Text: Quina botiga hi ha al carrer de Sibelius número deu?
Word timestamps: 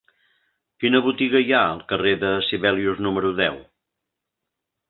Quina 0.83 1.01
botiga 1.07 1.41
hi 1.43 1.53
ha 1.57 1.59
al 1.75 1.83
carrer 1.93 2.13
de 2.25 2.31
Sibelius 2.49 3.05
número 3.09 3.33
deu? 3.45 3.61